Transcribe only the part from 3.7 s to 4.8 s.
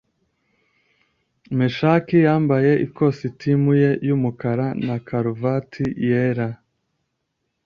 ye y'umukara